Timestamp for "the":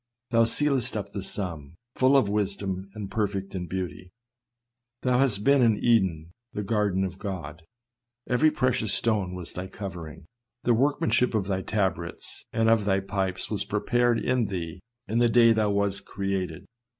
1.11-1.21, 6.53-6.63, 10.63-10.73, 15.19-15.29